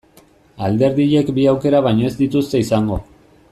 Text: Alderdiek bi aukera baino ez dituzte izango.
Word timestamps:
Alderdiek 0.67 1.29
bi 1.37 1.45
aukera 1.53 1.83
baino 1.89 2.09
ez 2.09 2.13
dituzte 2.25 2.63
izango. 2.67 3.01